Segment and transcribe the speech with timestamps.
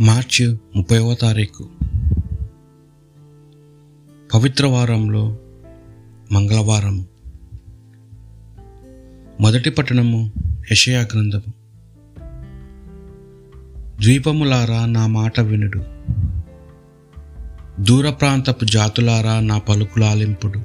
[0.00, 1.68] మార్చి ముప్పైవ తారీఖు.
[4.34, 5.38] పవిత్ర వారంలో
[6.32, 7.06] మంగళవారం.
[9.40, 10.32] మొదటి పట్టణము
[10.72, 11.52] యషయా గ్రంథము.
[14.02, 15.84] ద్వీపములారా నా మాట వినుడు.
[17.80, 20.62] దూర ప్రాంతపు జాతులారా నా పలుకులాలింపుడు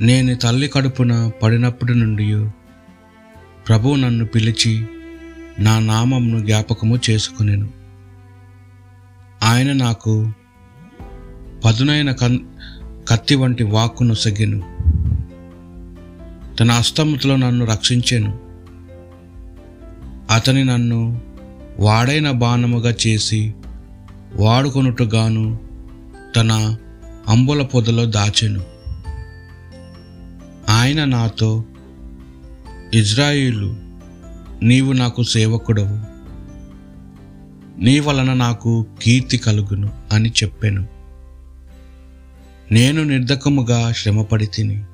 [0.00, 2.50] నేను తల్లి కడుపున పడినప్పటి నుండి
[3.68, 4.86] ప్రభువు నన్ను పిలిచి
[5.60, 7.68] నా నామంను జ్ఞాపకము చేసుకునేను.
[9.42, 10.32] ఆయన నాకు
[11.64, 12.38] పదునైన కన్
[13.08, 14.60] కత్తి వంటి వాక్కును సగిను.
[16.56, 18.38] తన అస్తముతో నన్ను రక్షించాను.
[20.34, 21.20] అతని నన్ను
[21.80, 23.54] వాడైన బాణముగా చేసి
[24.34, 25.58] వాడుకొనుటగాను
[26.36, 26.76] తన
[27.28, 28.60] అంబుల పొదలో దాచెను.
[30.68, 31.64] ఆయన నాతో
[32.94, 33.89] ఇజ్రాయిలు
[34.62, 36.20] నీవు నాకు సేవకుడవు.
[37.84, 40.86] నీ వలన నాకు కీర్తి కలుగును అని చెప్పాను.
[42.72, 44.84] నేను నిర్ధకముగా శ్రమపడి తిని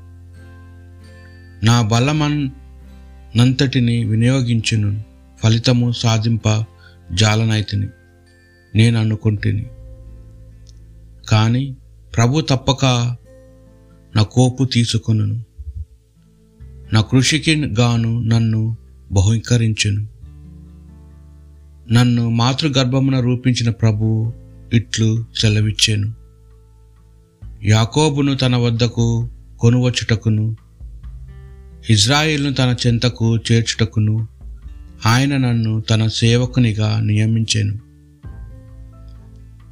[1.66, 5.04] నా బలమన్నంతటిని వినియోగించును
[5.42, 6.64] ఫలితము సాధింప
[7.12, 7.86] జాలనైతిని
[8.74, 9.66] నేను అనుకుంటుని.
[11.28, 11.76] కానీ
[12.16, 13.16] ప్రభు తప్పక
[14.16, 15.44] నా కోపు తీసుకొనును.
[16.92, 18.76] నా కృషికి గాను నన్ను
[19.12, 20.06] బహుకరించును.
[21.92, 24.32] నన్ను మాతృగర్భమున రూపించిన ప్రభు
[24.72, 26.14] ఇట్లు సెలవిచ్చాను.
[27.64, 30.56] యాకోబును తన వద్దకు కొనువచ్చుటకును
[31.90, 34.28] ఇజ్రాయిల్ను తన చెంతకు చేర్చుటకును
[35.06, 37.74] ఆయన నన్ను తన సేవకునిగా నియమించాను.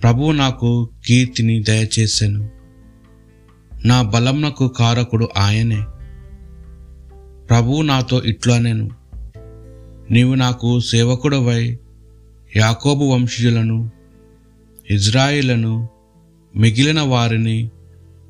[0.03, 2.51] ప్రభువు నాకు కీర్తిని దయచేశాను
[3.85, 5.81] నా బలంనకు కారకుడు ఆయనే.
[7.49, 8.91] ప్రభువు నాతో ఇట్లనేను
[10.11, 11.79] నీవు నాకు సేవకుడవై
[12.57, 13.91] యాకోబు వంశీయులను
[14.91, 15.89] ఇజ్రాయిలను
[16.57, 17.71] మిగిలిన వారిని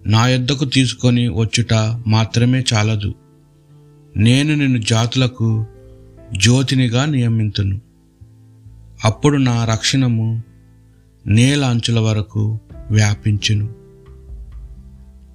[0.07, 1.75] నా యొద్దకు తీసుకొని వచ్చుట
[2.07, 3.15] మాత్రమే చాలదు.
[4.17, 5.67] నేను నిన్ను జాతులకు
[6.37, 7.81] జ్యోతినిగా నియమింతును.
[9.05, 10.43] అప్పుడు నా రక్షణము
[11.27, 12.59] నేల అంచుల వరకు
[12.91, 13.75] వ్యాపించును.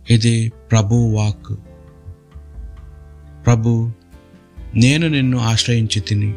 [0.10, 1.60] ఇది ప్రభు వాక్
[3.46, 3.92] ప్రభు
[4.76, 6.34] నేను నిన్ను ఆశ్రయించి తిని.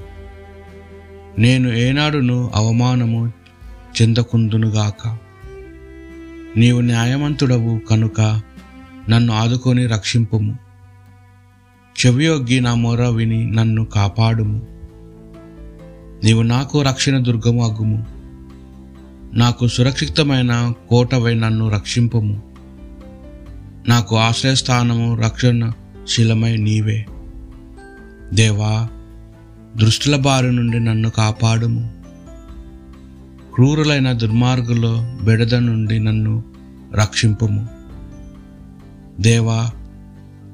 [1.38, 3.32] నేను ఏనాడును అవమానము
[4.02, 5.18] చెందకుందునుగాక.
[6.56, 8.40] నీవు న్యాయవంతుడవు కనుక
[9.10, 10.58] నన్ను ఆదుకొని రక్షింపుము.
[12.06, 14.66] చెవియొగ్గి నా మొర విని నన్ను కాపాడుము.
[16.24, 18.06] నీవు నాకు రక్షణ దుర్గము అగ్గుము
[19.34, 22.42] నాకు సురక్షితమైన కోటవై నన్ను రక్షింపము.
[23.88, 25.72] నాకు ఆశ్రయస్థానము రక్షణ
[26.08, 27.06] శిలమై నీవే.
[28.32, 28.88] దేవా
[29.76, 31.94] దృష్టిల బారి నుండి నన్ను కాపాడుము.
[33.54, 36.44] క్రూరులైన దుర్మార్గులో బెడద నుండి నన్ను
[36.94, 37.68] రక్షింపుము.
[39.20, 39.70] దేవా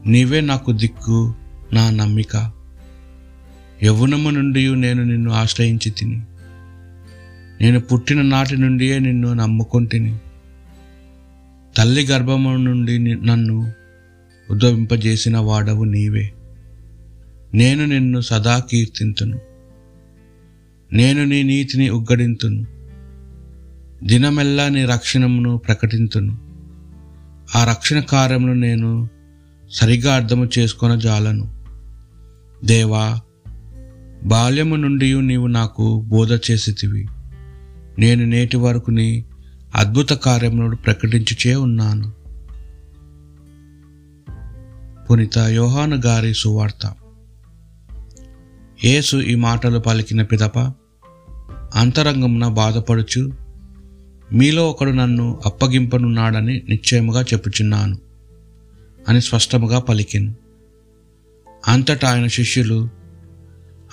[0.06, 1.34] నీవే నాకు దిక్కు
[1.72, 2.53] నా నమ్మిక.
[3.83, 6.22] యవ్వనము నుండి నేను నిన్ను ఆశ్రయించి తిని
[7.60, 10.19] నేను పుట్టిన నాటి నుండియే నిన్ను నమ్ముకొంటిని
[11.77, 13.72] తల్లి గర్భము నుండి నన్ను
[14.50, 16.33] ఉద్భవింపజేసిన వాడవు నీవే.
[17.54, 19.38] నేను నిన్ను సదా కీర్తింతును.
[20.92, 22.66] నేను నీ నీతిని ఉగ్గడింతును.
[24.04, 26.38] దినమెల్లా నీ రక్షణమును ప్రకటింతును.
[27.56, 29.09] ఆ రక్షణ కార్యమును నేను
[29.70, 31.59] సరిగా అర్థము చేసుకొన జాలను.
[32.64, 33.20] దేవా
[34.25, 37.09] బాల్యము నుండి నీవు నాకు బోధ చేసితివి.
[37.98, 39.25] నేను నేటి వరకు నీ
[39.75, 42.12] అద్భుత కార్యములను ప్రకటించుచే ఉన్నాను.
[45.06, 46.94] పునీత యోహాను గారి సువార్త.
[48.84, 50.59] యేసు ఈ మాటలు పలికిన పిదప
[51.75, 53.33] అంతరంగమున బాధపడుచు
[54.33, 57.99] మీలో ఒకడు నన్ను అప్పగింపనున్నాడని నిశ్చయముగా చెప్పుచున్నాను
[59.09, 60.34] అని స్పష్టముగా పలికిను.
[61.69, 62.89] అంతటా ఆయన శిష్యులు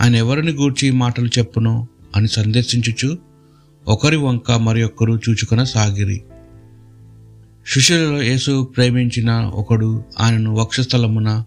[0.01, 3.17] ఆయన ఎవరిని గూర్చి ఈ మాటలు చెప్పునో అని సందేశించుచు
[3.87, 6.23] ఒకరి వంక మరి ఒక్కరు చూచుకున సాగిరి.
[7.67, 11.43] శిష్యులలో యేసు ప్రేమించిన ఒకడు ఆయనను వక్షస్థలమున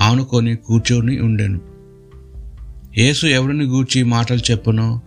[0.00, 1.77] ఆనుకొని కూర్చొని ఉండెను.
[2.96, 5.00] యేసు ఎవరిని గూర్చి మాటలు చెప్పునో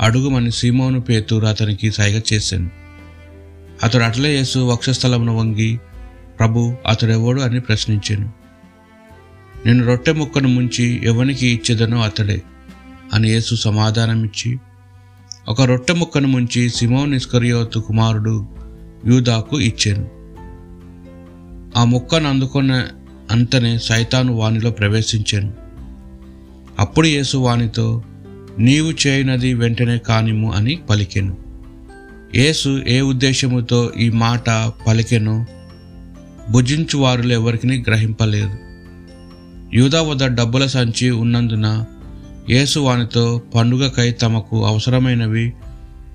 [0.00, 2.70] అడుగుమని సీమోను పేతురు అతనికి సైగ చేశాను
[3.82, 5.80] అతడు అట్లే యేసు వక్షస్థలమును వంగి
[6.38, 8.32] ప్రభు అతడెవడు అని ప్రశ్నించాను.
[9.66, 12.42] నేను రొట్టె ముక్కను ముంచి ఎవనికి ఇచ్చేదనో అతడే
[13.12, 14.58] అని యేసు సమాధానమిచ్చి
[15.48, 18.48] ఒక రొట్టె ముక్కను ముంచి సిమోన్ ఇస్కరియోతు కుమారుడు
[19.06, 20.10] యూదాకు ఇచ్చాను.
[21.78, 22.86] ఆ ముక్కను అందుకున్న
[23.30, 25.61] అంతనే సైతాను వానిలో ప్రవేశించాను.
[26.82, 28.02] అప్పుడు యేసు వానితో
[28.58, 31.36] నీవు చేయనది వెంటనే కానిము అని పలికెను.
[32.34, 35.46] యేసు ఏ ఉద్దేశముతో ఈ మాట పలికెనో
[36.50, 38.58] భుజించు వారులు ఎవరికి గ్రహింపలేదు.
[39.74, 41.84] యూదా వద్ద డబ్బుల సంచి ఉన్నందున
[42.50, 45.52] యేసు వానితో పండుగకై తమకు అవసరమైనవి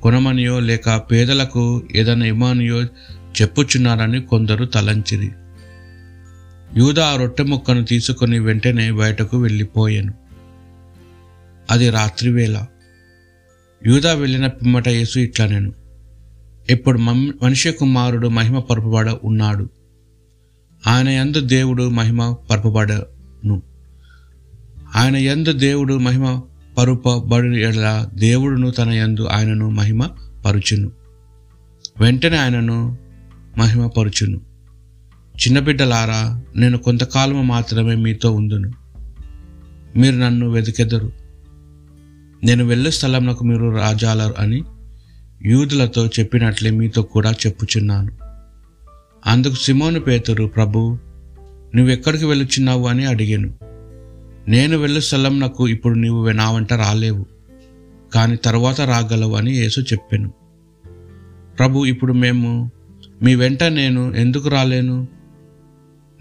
[0.01, 2.83] కొనమనియో లేక పేదలకు ఏదైనా ఇమ్మనియో
[3.41, 5.31] చెప్పుచున్నారని కొందరు తలంచిరి.
[6.77, 10.26] యూదా ఆ రొట్టె ముక్కను తీసుకొని వెంటనే బయటకు వెళ్ళిపోయాను.
[11.69, 12.65] అది రాత్రివేళ
[13.87, 15.73] యూదా వెళ్ళిన పిమ్మట యేసు ఇట్లా నేను
[16.69, 19.69] ఇప్పుడు మనిషి కుమారుడు మహిమ పరపబడ ఉన్నాడు.
[20.87, 23.61] ఆయన యందు దేవుడు మహిమ పరపబడను.
[24.95, 26.41] ఆయన యందు దేవుడు మహిమ
[26.77, 30.07] పరుపబడి ఎడల దేవుడును తన యందు ఆయనను మహిమ
[30.45, 30.91] పరుచును.
[31.99, 32.97] వెంటనే ఆయనను
[33.57, 34.41] మహిమ పరుచును.
[35.35, 38.71] చిన్నబిడ్డలారా నేను కొంతకాలము మాత్రమే మీతో ఉందును.
[39.95, 41.26] మీరు నన్ను వెతికెదరు
[42.43, 44.63] నేను వెళ్ళు స్థలంలో మీరు రాజాలరు అని
[45.45, 48.11] యూదులతో చెప్పినట్లే మీతో కూడా చెప్పుచున్నాను.
[49.25, 50.97] అందుకు సిమోను పేతురు ప్రభు
[51.75, 53.53] నువ్వెక్కడికి వెళ్ళుచున్నావు అని అడిగాను.
[54.47, 57.25] నేను వెళ్ళు స్థలం నాకు ఇప్పుడు నీవు నా వెంట రాలేవు
[58.13, 60.33] కానీ తర్వాత రాగలవు అని యేసు చెప్పాను.
[61.59, 62.71] ప్రభు ఇప్పుడు మేము
[63.23, 65.07] మీ వెంట నేను ఎందుకు రాలేను?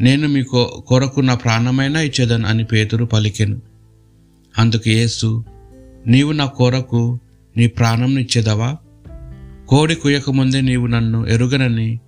[0.00, 0.42] నేను మీ
[0.86, 3.62] కొరకు నా ప్రాణమైనా ఇచ్చేదాను అని పేతురు పలికెను.
[4.58, 5.44] అందుకు యేసు
[6.06, 7.20] నీవు నా కోరకు
[7.56, 8.76] నీ ప్రాణం ఇచ్చేదవా?
[9.68, 12.00] కోడి కుయ్యకముందే నీవు నన్ను ఎరుగనని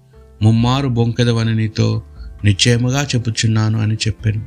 [0.43, 2.03] ముమ్మారు బొంకెదవని నీతో
[2.45, 4.47] నిశ్చయముగా చెప్పుచున్నాను అని చెప్పాను.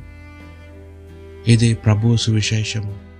[1.50, 3.11] ఇది ప్రభువు సువిశేషము.